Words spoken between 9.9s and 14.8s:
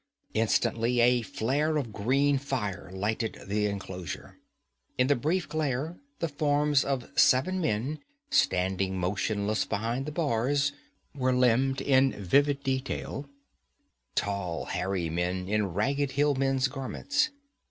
the bars, were limned in vivid detail; tall,